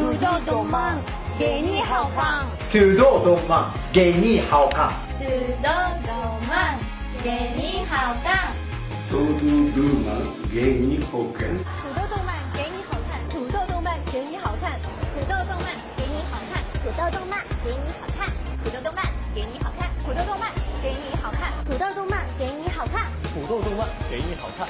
[0.00, 0.98] 土豆动漫
[1.38, 2.46] 给你好看。
[2.70, 4.90] 土豆动漫给你好看。
[5.18, 5.24] 土
[5.62, 5.70] 豆
[6.06, 6.78] 动漫
[7.22, 8.54] 给你好看。
[9.10, 9.46] 土豆动
[10.06, 10.16] 漫
[10.50, 11.52] 给你好看。
[11.82, 13.20] 土豆动漫给你好看。
[13.28, 14.72] 土豆动漫给你好看。
[15.12, 16.54] 土豆动漫给你好看。
[16.82, 18.26] 土豆动漫给你好看。
[18.56, 19.04] 土豆动漫
[19.34, 19.44] 给
[20.92, 21.50] 你好看。
[21.62, 23.12] 土豆动漫给你好看。
[23.34, 24.66] 土豆动漫给你好看。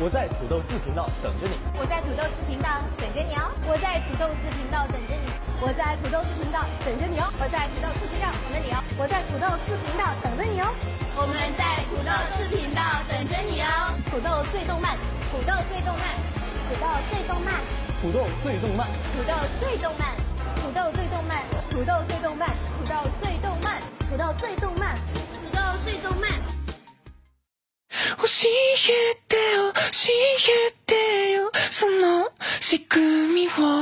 [0.00, 1.54] 我在土豆自频道等着你！
[1.78, 3.42] 我在土豆自频道等着你哦！
[3.66, 5.28] 我在土豆自频道等着你！
[5.60, 7.24] 我在土豆自频道等着你哦！
[7.28, 8.78] 我在土豆自频道等着你哦！
[9.02, 10.72] 我在土豆四频道等着你哦，
[11.16, 12.78] 我们在土豆四频道
[13.10, 13.66] 等着你哦。
[14.06, 14.94] 土豆最动漫，
[15.28, 16.14] 土豆最动漫，
[16.68, 17.60] 土豆最动漫，
[18.00, 20.14] 土豆最动漫，土豆最动漫，
[20.54, 22.46] 土豆最动漫，土豆最动漫，
[24.06, 26.14] 土豆最动漫，土豆最动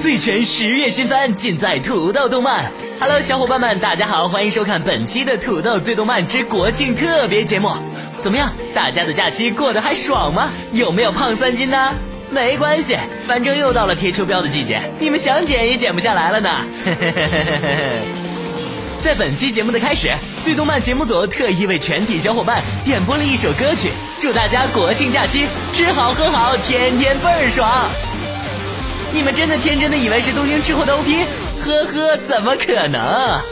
[0.00, 2.70] 最全十月新番尽在土豆动漫。
[3.00, 7.70] Hello，小伙伴们，大家好，欢迎收看本期的土豆最动漫之国庆特别节目。
[8.22, 10.50] 怎么样，大家的假期过得还爽吗？
[10.72, 11.94] 有没有胖三斤呢？
[12.30, 12.96] 没关系，
[13.28, 16.64] 反正又到了贴秋膘的季节，你们想减也减不下来了呢。
[19.02, 20.10] 在本期节目的开始，
[20.44, 27.86] 最动漫节目组特意为全体小伙伴点播了一首歌曲，祝大家国庆假期吃好喝好，天天倍儿爽。
[29.14, 31.24] 你们真的天真的以为是东京吃货的 OP？
[31.62, 33.42] 呵呵，怎么可能？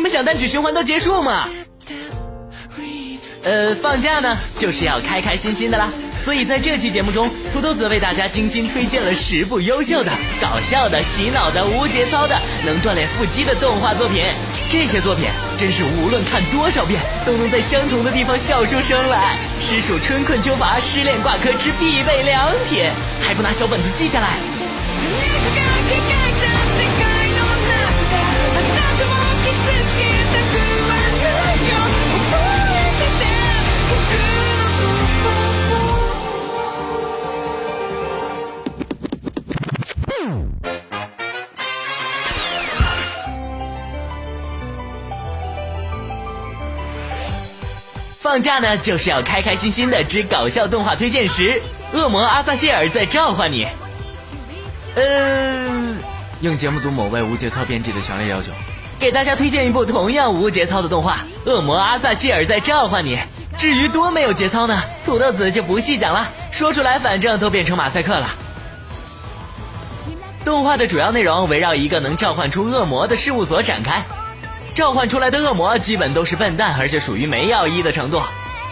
[0.00, 1.46] 你们想单曲循环到结束吗？
[3.44, 5.90] 呃，放假呢，就是要开开心心的啦。
[6.24, 10.10] 所以在这期节目中，土豆子为大家精心推荐了十部优秀的、
[10.40, 14.22] 搞笑的、洗脑的、无节操的、能锻炼腹肌的动画作品。
[14.70, 15.26] 这些作品
[15.58, 22.82] 真是无论看多少遍，都能在相同的地方笑出声来，实属春困秋乏、失恋挂科之必备良品。
[23.20, 24.30] 还不拿小本子记下来？
[48.30, 50.04] 放假呢，就是要开开心心的！
[50.04, 51.60] 之搞笑动画推荐时，
[51.92, 53.66] 恶魔阿萨谢尔在召唤你。
[54.94, 55.96] 嗯，
[56.40, 58.52] 应节目组某位无节操编辑的强烈要求，
[59.00, 63.16] 给大家推荐一部同样无节操的动画《恶魔阿萨谢尔在召唤你》。
[63.58, 68.28] 至于多没有节操呢，土豆子就不细讲了，说出来反正都变成马赛克了。
[70.44, 74.04] 动画的主要内容围绕一个能召唤出恶魔的事务所展开。
[74.80, 78.22] 召唤出来的恶魔基本都是笨蛋，而且属于没药医的程度。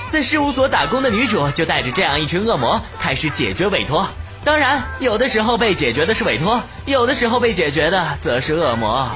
[0.08, 4.08] 在事务所打工的女主就带着这样一群恶魔开始解决委托，
[4.42, 9.06] 当然，有的时候被解决的是委托，有的时候被解决的则是恶魔。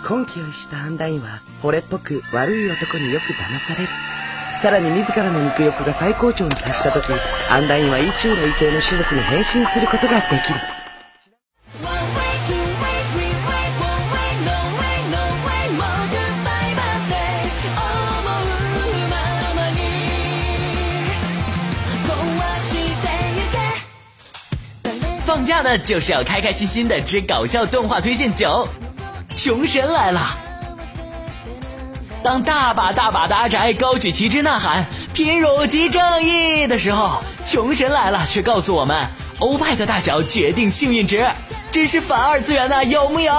[0.03, 1.29] 根期をしたアンダインは
[1.63, 3.87] 惚れっぽく悪い男によく騙される
[4.61, 7.05] さらに自らの肉欲が最高潮に達した時
[7.49, 10.59] アンダインは一応の異性の種族に変身することができる
[25.25, 28.67] 放假呢，就是要开开心心的吃搞笑动画推荐酒。
[29.43, 30.39] 穷神来了！
[32.23, 39.09] 当大把大把的阿宅高举旗帜呐喊“贫乳即正义”的时候，穷神来了却告诉我们，
[39.39, 41.27] 欧派的大小决定幸运值，
[41.71, 43.33] 真是反二次元呐，有木有？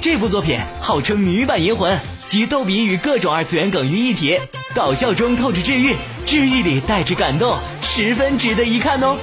[0.00, 1.96] 这部作品号称女版《银魂》，
[2.26, 4.40] 集逗比与各种二次元梗于一体，
[4.74, 5.94] 搞笑中透着治愈，
[6.26, 9.16] 治愈里带着感动，十分值得一看哦。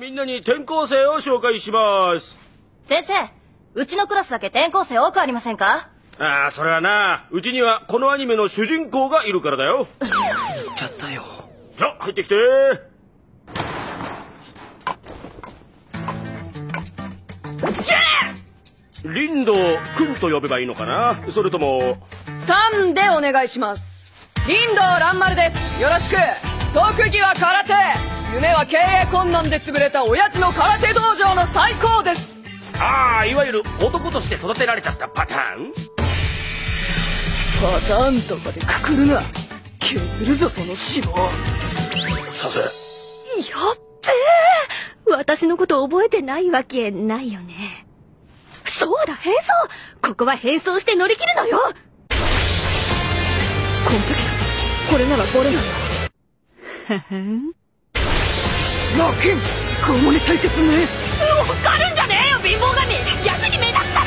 [0.00, 2.34] みんなに転校生を紹介します
[2.88, 3.14] 先生
[3.74, 5.88] うちのクラスだけ転校生多くありませんか
[6.18, 10.08] ああそれはなうちにはこのアニメの主人公がいるからだよ行
[10.72, 11.22] っちゃったよ
[11.76, 12.34] じゃ入ってきて
[19.14, 21.78] くんと呼べばいいのかなそれとも
[22.94, 23.82] でお願いします
[24.46, 24.74] です
[25.82, 27.72] よろしく特技は空手
[28.34, 32.36] 夢は経営困難で潰れた親父の空手道場の最高です
[32.80, 35.72] ああいわゆる男として育てられちゃったパターン
[37.62, 39.22] パターンとかでくくるな
[39.78, 41.12] 削るぞその脂肪
[42.32, 42.68] させやっ
[45.06, 47.86] べえ私のこと覚えてないわけないよね
[48.66, 49.40] そうだ変装
[50.08, 51.70] ここは変装して乗り切るのよこの
[54.00, 55.83] 時これならボレないわ
[56.84, 56.84] ン対決
[60.60, 64.04] ねっかるんじゃねえよ貧乏神逆に目立った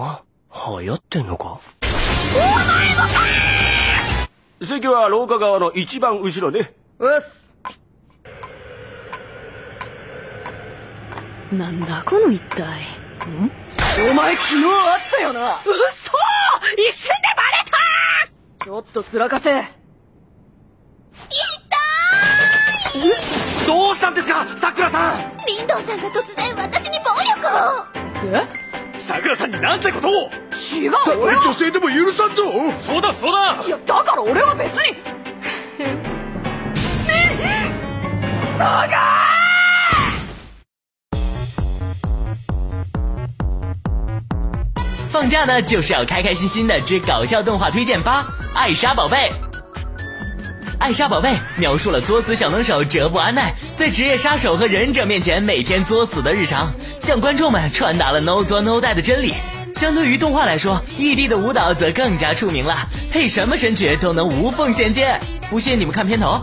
[0.00, 0.22] あ
[0.80, 3.20] 流行ってんのかお前もか
[4.64, 7.48] 席は廊下側の一番後ろねうっす
[11.52, 12.64] なんだこの一体
[13.28, 13.50] ん
[14.10, 14.62] お前昨日っ
[15.12, 19.77] たよな一瞬でバレたちょっとつらかせ
[22.90, 23.08] 痛い
[23.66, 27.04] どうしたんですかさくらさん林道さんが突然私に暴
[27.36, 28.46] 力を
[28.94, 32.42] えさくらさんになんてことを違うたとえ女性でも許さんぞ
[32.86, 34.96] そうだそうだいやだから俺は別に
[37.92, 39.28] クソが
[45.10, 48.24] 放假呢，就是要开开心心的吃搞笑动画推荐吧，
[48.56, 49.16] 《艾莎宝贝》。
[50.80, 59.34] 《艾莎宝贝》描述了作死小能手哲布安奈在职业杀手和忍者面前每天作死的日常，向观众们传达了 no 作 no die 的真理。
[59.74, 65.18] 相对于动画来说异地的舞蹈则更加出名了，配什么神曲都能无缝衔接。
[65.50, 66.40] 不信你们看片头。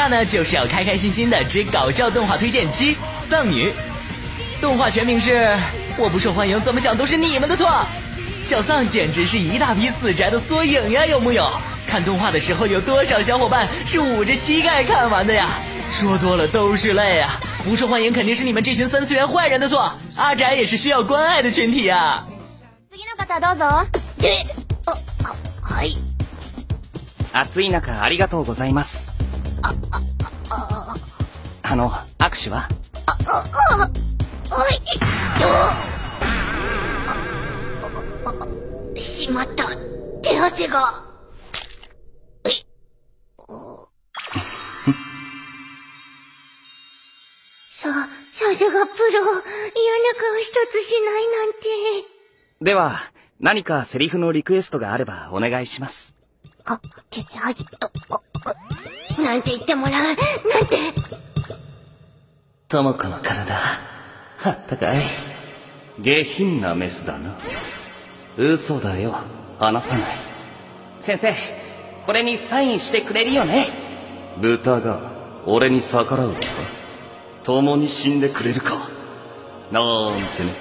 [0.00, 2.96] 下呢，就是要开开心心的吃搞笑动画推荐七
[3.28, 3.70] 丧女，
[4.58, 5.58] 动画全名是
[5.98, 7.84] 我不受欢迎，怎么想都是你们的错。
[8.42, 11.46] 小丧简直是一大批死宅的缩影呀，有木有？
[11.86, 15.46] 看动画的时候有多少小伙伴是捂着膝盖看完的呀？
[15.90, 17.38] 说多了都是泪啊！
[17.62, 19.98] 不受欢迎肯定是你们这群三次元坏人的错。
[20.16, 22.24] 阿宅也是需要关爱的群体啊。
[28.82, 29.09] す。
[31.62, 32.68] あの握手は
[34.52, 34.72] おい
[38.94, 39.64] としまった
[40.22, 41.04] 手汗が
[47.70, 48.08] ささ
[48.54, 48.94] すがプロ嫌な顔
[50.40, 51.58] 一つしないなんて
[52.62, 52.98] では
[53.38, 56.19] 何かセリフのリクエストがあればお願いします
[56.76, 57.90] かけはぎと、
[59.20, 60.20] なんて言ってもらう、なんて。
[62.68, 63.56] ともこの体、
[64.44, 65.00] あったかい。
[65.98, 67.30] 下品なメスだな。
[68.38, 69.16] 嘘だよ、
[69.58, 70.04] 話さない。
[71.00, 71.32] 先生、
[72.06, 73.68] これにサインしてくれるよね。
[74.40, 75.00] 豚が、
[75.46, 76.40] 俺に逆らうのか
[77.42, 78.76] 共に死んでくれるか。
[79.72, 80.52] なんてね。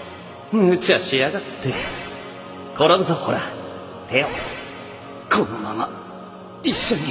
[0.52, 1.72] 無茶しやがって。
[2.74, 3.40] 転ぶぞ、ほら。
[4.10, 4.28] 手を。
[5.30, 5.99] このまま。
[6.64, 7.02] 一緒に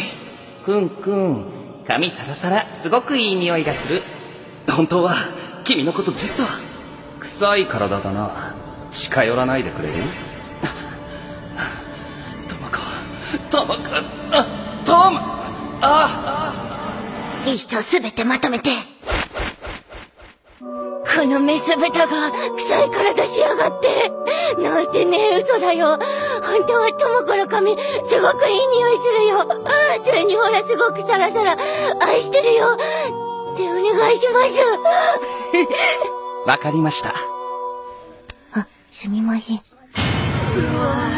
[0.64, 1.44] くんくん
[1.86, 4.02] 髪サラサラすごくいい匂いがする
[4.70, 5.14] 本当は
[5.64, 6.42] 君のことずっと
[7.20, 8.54] 臭い体だな
[8.90, 9.94] 近寄らないでくれる
[12.48, 12.78] トモコ
[13.50, 13.90] トモコトム
[15.80, 16.54] あ
[17.46, 18.70] あいっそ全てまとめて
[21.16, 24.62] このメス豚が臭い体しやがって。
[24.62, 25.98] なんてね、嘘だよ。
[26.42, 29.46] 本当はトモコの髪、すごくいい匂いするよ。
[30.04, 31.56] それにほらすごくサラサラ、
[32.06, 32.76] 愛してるよ。
[33.54, 34.78] ってお願いします。
[36.46, 37.14] わかりました。
[38.52, 39.56] あ、すみません。
[39.56, 41.17] うわ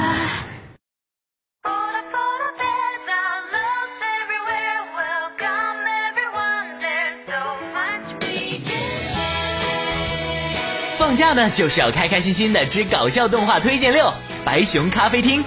[11.10, 12.64] 放假呢，就是要开开心心的！
[12.66, 14.14] 之搞笑动画推荐六：
[14.44, 15.42] 白熊咖啡厅。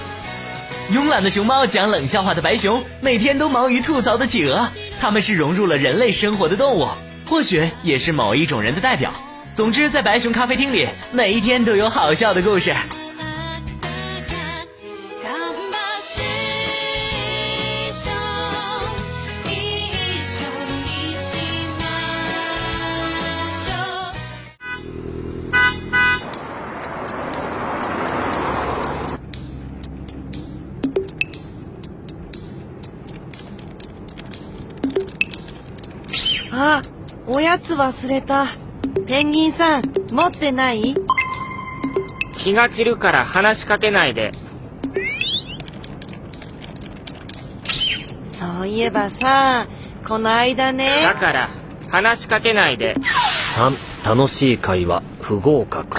[0.91, 4.67] 慵懒的熊猫，讲冷笑话的白熊，每天都忙于吐槽的企鹅，
[4.99, 6.89] 他们是融入了人类生活的动物，
[7.29, 9.13] 或许也是某一种人的代表。
[9.55, 12.75] 总之，在白熊咖啡厅里，每一天都有好笑的故事。
[36.55, 36.83] あ
[37.25, 38.45] おやつ忘れた
[39.07, 39.81] ペンギンさん
[40.11, 40.95] 持ってない
[42.33, 44.29] 気が散るから話しかけないで
[48.23, 49.65] そういえばさ
[50.07, 51.49] この間ねだから
[51.89, 52.97] 話しかけないで
[54.03, 55.97] 3楽しい会話不合格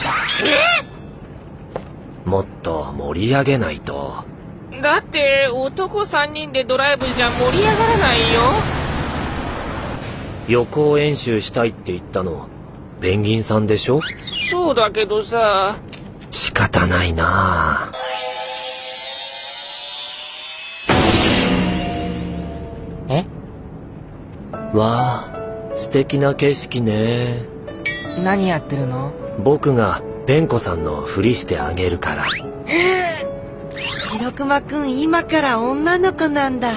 [2.26, 4.23] もっと盛り上げないと
[4.80, 8.83] だって男3人でドライブじゃ盛り上がらないよ
[10.46, 12.48] 予行演習したいって言ったの
[13.00, 14.00] ペンギンさんでしょ
[14.50, 15.76] そうだけどさ
[16.30, 17.90] 仕方ないな
[23.08, 23.24] え
[24.74, 25.34] わあ
[25.76, 27.44] 素敵な景色ね
[28.22, 32.24] 何やってるの僕がペンコさんのふりしてあげるから
[33.98, 36.74] 白熊くん今から女の子なんだ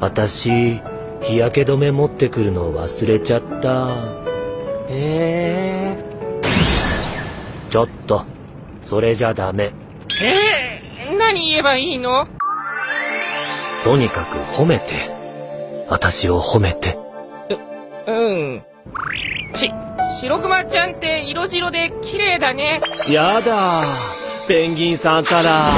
[0.00, 0.80] 私
[1.22, 3.90] 日焼け止め持ってくるの忘れちゃった
[4.88, 8.24] ええー、ちょっと
[8.82, 9.72] それじゃダメ
[11.04, 12.26] えー、何言えばいいの
[13.84, 14.82] とにかく褒めて
[15.88, 16.98] 私を褒めて
[18.06, 18.62] ううん
[19.54, 19.72] し
[20.20, 23.82] 白クマちゃんって色白で綺麗だねやだ
[24.48, 25.68] ペンギンさんから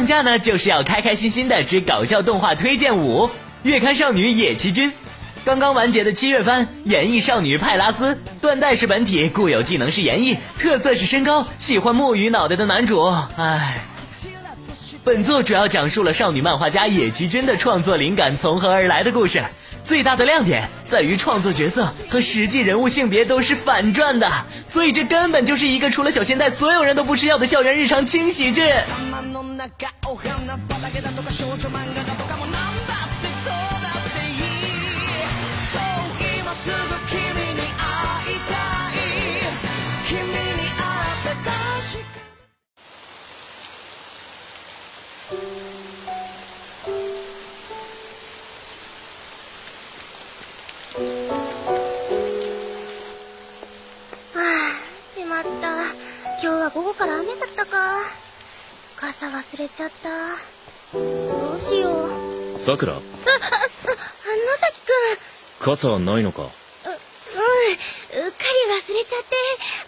[0.00, 1.62] 放假呢，就是要开开心心的！
[1.62, 3.28] 之搞笑动画推荐五
[3.64, 4.94] 月刊少女野崎君，
[5.44, 13.04] 刚刚完结的七月番《演绎少女派拉斯》，断代是本体，固有技能是演绎，特色是身高，喜欢木鱼脑袋的男主。
[13.36, 13.84] 唉，
[15.04, 19.44] 本作主要讲述了少女漫画家野崎君的创作灵感从何而来的故事。
[19.90, 24.30] 最大的亮点在于创作角色和实际人物性别都是反转的，
[24.68, 28.62] 所以这根本就是一个除了小千代所有人都不吃药的校园日常轻喜剧。
[56.72, 57.98] 午後から雨だったか
[58.96, 61.90] 傘忘れちゃったどうしよ
[62.54, 63.04] うさくらああ野
[64.60, 64.80] 崎
[65.58, 66.46] くん傘ないのかううんうっか
[68.14, 69.34] り忘れちゃって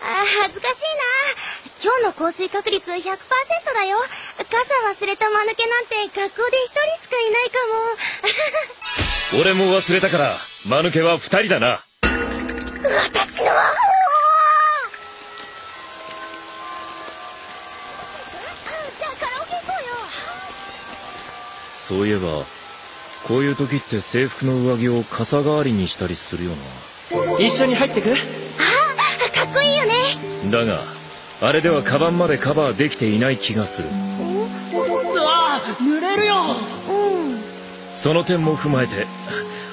[0.02, 3.14] あ恥ずかしいな今日の降水確率100%だよ
[4.38, 10.34] 傘忘れた間抜けなんて学校で一人しかいないかも 俺も忘れたから
[10.68, 11.84] 間抜けは二人だな
[12.80, 14.01] 私のは法
[21.92, 22.28] そういえば
[23.28, 28.14] こういう時って制服の上着を傘代わりにしたりするよな一緒に入ってくああ、
[29.44, 29.92] かっこいいよね
[30.50, 30.80] だが
[31.42, 36.32] あれではカバンまでカバーできていない気がするああ濡れるよ
[36.88, 37.38] うん
[37.94, 39.06] その点も踏まえて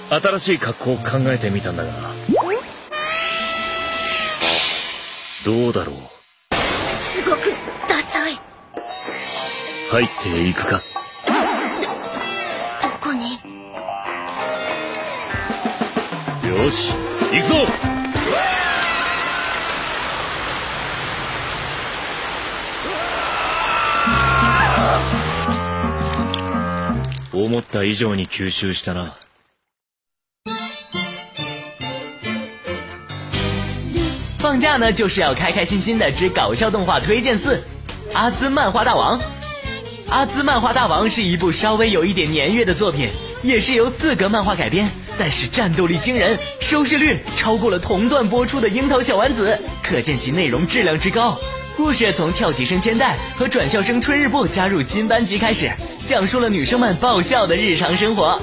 [0.10, 1.92] 新しい格好を考えてみたんだが
[5.46, 5.96] どうだろう
[6.54, 7.52] すごく
[7.88, 8.34] ダサい
[9.92, 10.99] 入っていくか
[16.62, 16.92] 恭喜，
[17.32, 17.56] 赢走！
[27.32, 29.12] 思った以上に吸収したな。
[34.44, 36.12] 放假呢，就是要开开心心的！
[36.12, 37.56] 之搞笑动画推荐四，
[38.14, 39.18] 《阿兹漫画大王》。
[40.10, 43.10] 阿兹漫画大王是一部稍微有一点年月的作品，
[43.44, 44.92] 也是由四格漫画改编。
[45.20, 51.38] 但是战斗力惊人，收视率超过了同段播出的《樱桃小丸子》，可见其内容质量之高。
[51.76, 55.70] 故事从跳级生千代和转校生春日部加入新班级开始，
[56.06, 58.40] 讲述了女生们爆笑的日常生活。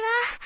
[0.00, 0.41] は、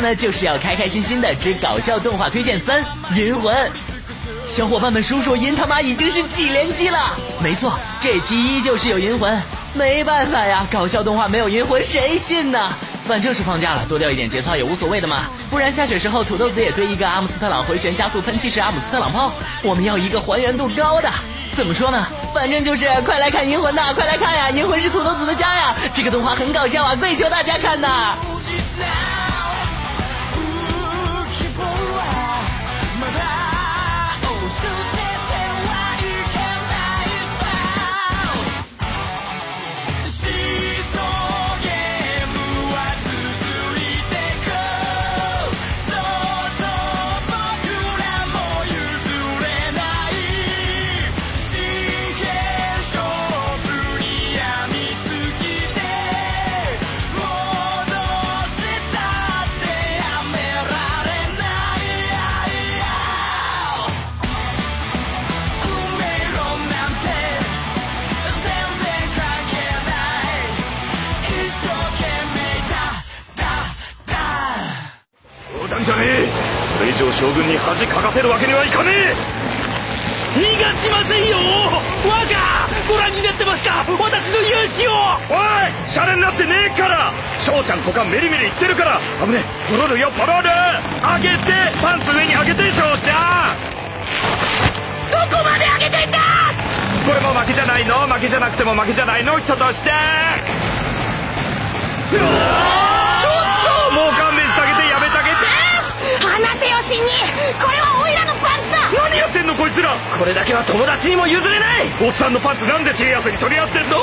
[0.00, 2.84] 那就是要开开心心的之搞笑动画推荐三
[3.16, 3.54] 银魂，
[4.46, 7.18] 小伙伴们数数银他妈已经是几连击了？
[7.42, 9.42] 没错，这期依旧是有银魂，
[9.74, 12.72] 没办法呀，搞笑动画没有银魂谁信呢？
[13.06, 19.32] 反正是放假了，多掉一点节操也无所谓的嘛，不然下雪时候土豆子也堆一个阿姆斯特朗回旋加速喷气式阿姆斯特朗炮，
[19.64, 21.10] 我们要一个还原度高的，
[21.56, 22.06] 怎么说呢？
[22.32, 28.16] 反正就是快来看银魂呐，快来看呀，银魂是土豆子的家呀，这个动画很搞笑啊，跪求大家看呐。
[77.18, 79.12] 将軍に恥かかせるわけにはいかねえ
[80.38, 81.34] 逃がしませんよ
[82.06, 85.34] 我がご覧になってますか私の勇姿をお
[85.66, 87.10] いシャレになってねえから
[87.42, 90.46] 翔ちゃんとかメリメリ言ってるから危ねえ取ロるよポロる
[91.02, 93.58] 上げてパンツ上に上げて翔ちゃん
[95.10, 96.18] どこまで上げてんだ
[97.02, 99.90] これも負けじゃないの負けじゃなくても負けじゃないの人として
[102.14, 102.77] うわ
[106.98, 106.98] 人にこ
[107.70, 114.02] れはオイラのパンツだ何やってんのこいつらこれだけは友達にも譲れないおっさんのパンツなんでシリアスに取り合ってんの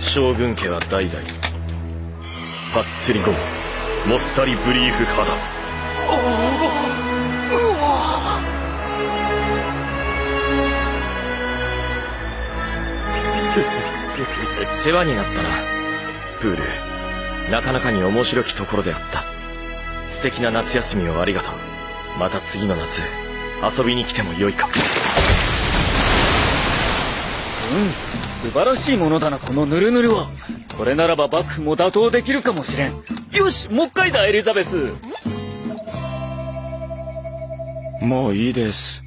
[0.00, 1.37] 将軍家は代々
[2.70, 3.34] はっつりゴー
[4.08, 5.32] もっさりブリーフ派だ
[14.74, 15.48] 世話になったな
[16.42, 16.64] プール
[17.50, 19.24] なかなかに面白きところであった
[20.10, 21.54] 素敵な夏休みをありがとう
[22.20, 23.00] また次の夏
[23.78, 24.70] 遊びに来てもよいかう
[28.26, 30.30] ん素晴らしいものだなこのヌルヌルは
[30.76, 32.94] これならば幕府も打倒できるかもしれん
[33.32, 34.76] よしもう一回だエリザベス
[38.00, 39.02] もういいです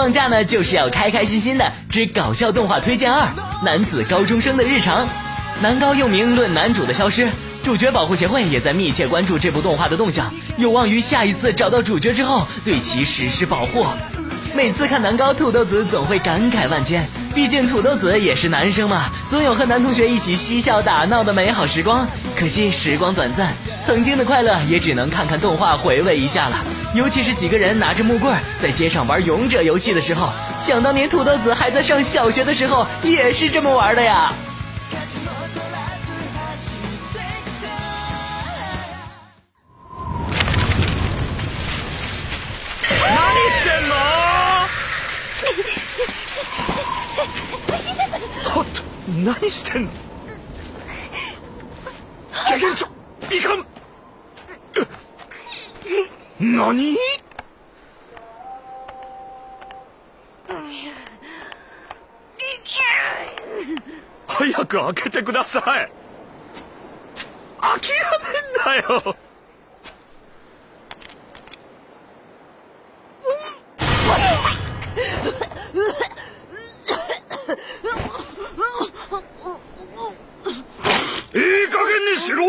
[0.00, 1.72] 放假呢，就是要开开心心的。
[1.90, 3.32] 之搞笑动画推荐二：
[3.64, 5.08] 男子高中生的日常，
[5.60, 7.32] 男高又名论男主的消失。
[7.64, 13.84] 主角保护协会也在密切关注这部动画的动向，有望于下一次找到主角之后，对其实施保护。
[14.54, 17.04] 每次看男高，土豆子总会感慨万千。
[17.34, 22.06] 毕竟土豆子也是男生嘛，总有和男同学一起嬉笑打闹的美好时光。
[22.38, 23.52] 可惜时光短暂，
[23.84, 26.64] 曾经的快乐也只能看看动画回味一下了。
[26.98, 34.32] 尤其是几个人拿着木棍在街上玩勇者游戏的时候，想当年土豆子还在上小学的时候也是这么玩的呀。
[65.18, 65.90] してください
[67.60, 69.16] 諦めんなよ
[82.16, 82.44] しろ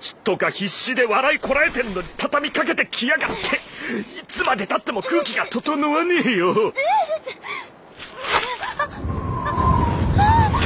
[0.00, 3.38] 人が必死で笑いこらえてんのに畳みかけてきやがってい
[4.26, 6.54] つまでたっても空気が整わねえよ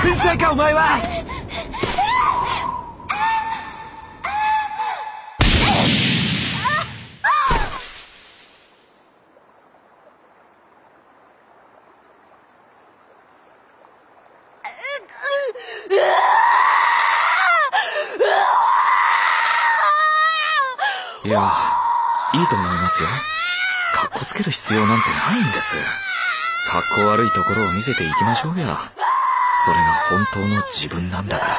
[0.07, 0.99] 天才かお前は
[21.25, 21.51] いや、
[22.35, 23.09] いいと思いますよ。
[23.93, 25.75] カッコつける必要なんてないんです。
[25.75, 28.79] かっこ悪いところを見せていきましょうや。
[29.65, 31.57] それが本当の自分なんだから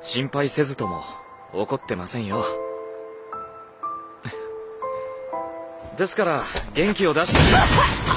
[0.00, 1.02] 心配せずとも
[1.52, 2.44] 怒ってませんよ
[5.98, 8.07] ですから元気を出して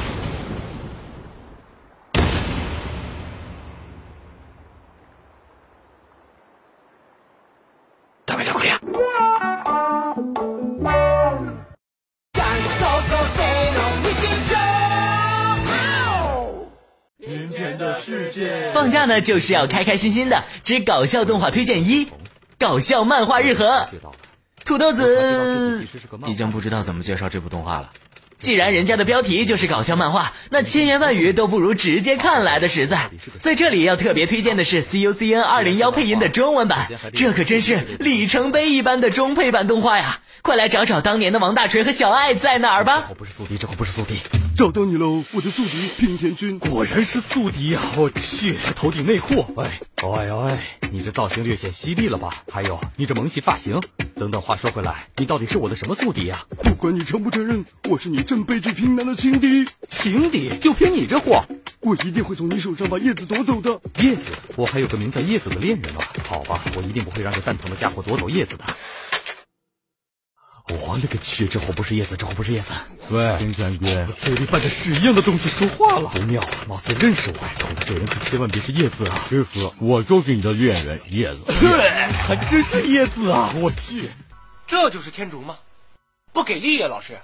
[19.21, 22.09] 就是要开开心心的，之搞笑动画推荐一，
[22.59, 23.87] 搞笑漫画日和，
[24.65, 25.87] 土豆子
[26.27, 27.91] 已经不知道怎么介绍这部动画了。
[28.39, 33.11] 既然人家的标题就是搞笑漫画，那千言万语都不如直接看来的实在。
[33.43, 40.21] 在这里要特别推荐的是 C U C N 二零幺配音的中文版，这可真是里程碑一般的中配版动画呀！
[40.41, 43.03] 快来找找当年的王大锤和小爱在哪儿吧。
[43.15, 44.40] 不是宿敌，这可不是宿敌。
[44.61, 47.81] 找到你喽，我的宿敌平田君，果然是宿敌呀！
[47.97, 52.29] 我去，他头顶内裤，哎哎哎，你这造型略显犀利了吧？
[52.47, 53.81] 还有你这萌系发型，
[54.15, 54.39] 等等。
[54.39, 56.45] 话说回来，你到底是我的什么宿敌呀？
[56.63, 59.65] 不管你承不承认，我是你正背距平南的情敌。
[59.87, 61.43] 情敌就凭你这货，
[61.79, 63.81] 我一定会从你手上把叶子夺走的。
[63.99, 66.01] 叶子，我还有个名叫叶子的恋人呢。
[66.29, 68.63] 好吧，我一定不会让这蛋疼的家伙夺走叶子的。
[70.69, 71.47] 我勒个去！
[71.47, 72.73] 这货不是叶子，这货不是叶子。
[73.09, 76.49] 喂，林将军，嘴里拌着屎一样的东西说话了，不妙，啊！
[76.67, 77.39] 貌似认识我。
[77.59, 79.19] 秃子，这人可千万别是叶子啊！
[79.29, 81.39] 师傅，我就是你的恋人叶子。
[81.59, 81.89] 对，
[82.27, 83.51] 还真是叶子啊！
[83.55, 84.11] 我去，
[84.67, 85.57] 这就是天竺吗？
[86.31, 87.17] 不给力啊，老师。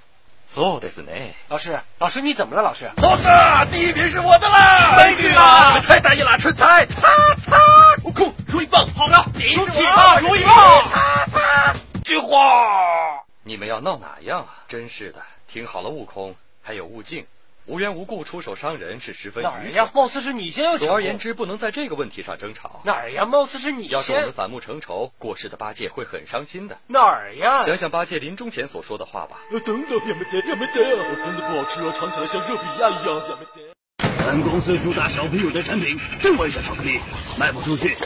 [0.50, 1.34] 所有的子内。
[1.48, 2.62] 老师，老师你怎么了？
[2.62, 3.22] 老师，老师，
[3.70, 4.94] 第一名是我的啦！
[4.96, 6.86] 没去啊，你们太大意了，蠢材！
[6.86, 7.02] 擦
[7.42, 7.56] 擦，
[8.04, 10.88] 悟空如意棒，好了，举起啊，如意棒！
[10.88, 11.74] 擦擦，
[12.04, 13.17] 菊花。
[13.48, 14.56] 你们要闹哪样啊！
[14.68, 17.24] 真是的，听好了，悟空还有悟净，
[17.64, 19.42] 无缘无故出手伤人是十分……
[19.42, 19.88] 哪儿呀？
[19.94, 20.76] 貌似是你先要。
[20.76, 22.82] 总而言之，不能在这个问题上争吵。
[22.84, 23.24] 哪儿呀？
[23.24, 23.92] 貌似是你先。
[23.94, 26.76] 要是我们反目成仇，过世的八戒会很伤心的。
[26.88, 27.64] 哪儿呀？
[27.64, 29.40] 想想八戒临终前所说的话吧。
[29.50, 34.24] 呃，等等也没得，也没得真的不好吃啊，尝起来像热比亚一样，也没得。
[34.26, 37.00] 本公司主打小朋友的产品，这么下巧克力
[37.40, 37.96] 卖不出去。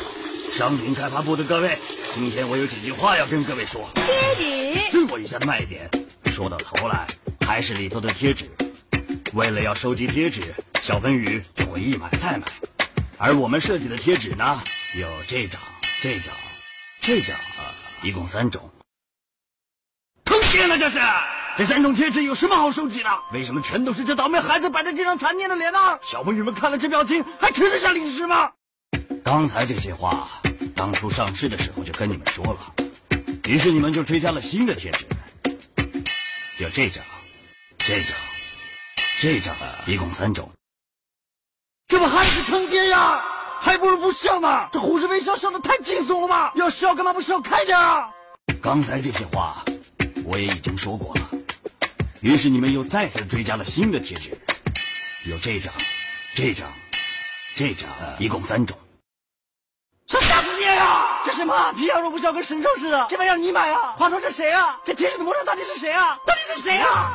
[0.52, 1.78] 商品开发部的各位，
[2.12, 3.88] 今天我有几句话要跟各位说。
[3.94, 5.88] 贴纸，任我一下的卖点，
[6.26, 7.06] 说到头来
[7.40, 8.50] 还是里头的贴纸。
[9.32, 10.42] 为了要收集贴纸，
[10.82, 12.44] 小喷宇就会一买再买。
[13.16, 14.60] 而我们设计的贴纸呢，
[15.00, 15.58] 有这张、
[16.02, 16.34] 这张、
[17.00, 17.34] 这张，
[18.02, 18.70] 一共三种。
[20.26, 20.98] 坑爹呢这是！
[21.56, 23.08] 这三种贴纸有什么好收集的？
[23.32, 25.98] 为什么全都是这倒霉孩子摆在这张残念的脸呢？
[26.02, 28.50] 小朋友们看了这表情，还吃得下零食吗？
[29.24, 30.28] 刚才这些话，
[30.74, 32.74] 当初上市的时候就跟你们说了，
[33.48, 35.06] 于是你们就追加了新的贴纸，
[36.58, 37.02] 有这张，
[37.78, 38.16] 这张，
[39.20, 39.54] 这张，
[39.86, 40.50] 一共三种。
[41.86, 43.22] 这不还是坑爹呀？
[43.60, 44.68] 还不如不笑呢！
[44.72, 46.52] 这胡适微笑笑的太轻松了吧？
[46.56, 48.10] 要笑干嘛不笑开点啊？
[48.60, 49.64] 刚才这些话，
[50.24, 51.28] 我也已经说过了，
[52.22, 54.32] 于是你们又再次追加了新的贴纸，
[55.26, 55.72] 有这张，
[56.34, 56.68] 这张，
[57.54, 58.76] 这张，一共三种。
[60.12, 61.02] 想吓死你呀！
[61.24, 63.06] 这什么皮羊肉不消，跟神兽似的。
[63.08, 63.94] 这玩意儿你买啊？
[63.96, 64.76] 话说这谁啊？
[64.84, 66.18] 这天使的魔杖到底是谁啊？
[66.26, 67.14] 到底是谁啊？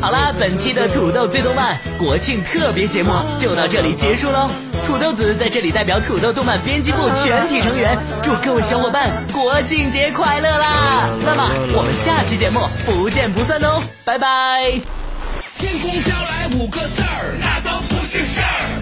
[0.00, 4.48] 好啦，本期的土豆最动漫国庆特别节目就到这里结束喽。
[4.86, 11.10] 土豆子在这里代表土豆动漫编辑部全体成员，祝各位小伙伴国庆节快乐啦！
[11.26, 14.62] 那么我们下期节目不见不散哦，拜拜。
[15.56, 18.81] 天空飘来五个字儿，那都不是事儿。